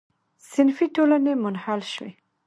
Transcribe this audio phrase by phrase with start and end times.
[0.51, 2.11] صنفي ټولنې منحل شوې.